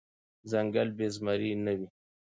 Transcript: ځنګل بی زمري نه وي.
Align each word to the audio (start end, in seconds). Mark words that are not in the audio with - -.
ځنګل 0.49 0.89
بی 0.97 1.07
زمري 1.15 1.51
نه 1.65 1.73
وي. 1.77 1.87